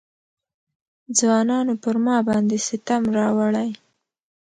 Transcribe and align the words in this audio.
ځوانانو 1.17 1.73
پر 1.83 1.95
ما 2.05 2.17
باندې 2.27 2.57
ستم 2.67 3.03
راوړی. 3.17 3.69